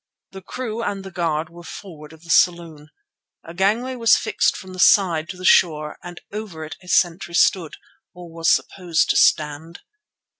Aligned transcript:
The 0.31 0.41
crew 0.41 0.81
and 0.81 1.03
the 1.03 1.11
guard 1.11 1.51
were 1.51 1.61
forward 1.61 2.11
of 2.11 2.23
the 2.23 2.31
saloon. 2.31 2.89
A 3.43 3.53
gangway 3.53 3.95
was 3.95 4.15
fixed 4.17 4.57
from 4.57 4.73
the 4.73 4.79
side 4.79 5.29
to 5.29 5.37
the 5.37 5.45
shore 5.45 5.99
and 6.01 6.19
over 6.31 6.65
it 6.65 6.75
a 6.81 6.87
sentry 6.87 7.35
stood, 7.35 7.77
or 8.11 8.27
was 8.33 8.49
supposed 8.49 9.11
to 9.11 9.15
stand. 9.15 9.81